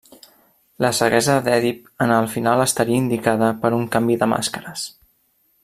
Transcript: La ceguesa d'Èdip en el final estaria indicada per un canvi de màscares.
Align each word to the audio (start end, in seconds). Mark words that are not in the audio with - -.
La 0.85 0.89
ceguesa 0.99 1.35
d'Èdip 1.47 1.83
en 2.05 2.13
el 2.15 2.29
final 2.37 2.63
estaria 2.65 2.99
indicada 3.03 3.51
per 3.65 3.73
un 3.81 3.87
canvi 3.97 4.17
de 4.23 4.31
màscares. 4.33 4.89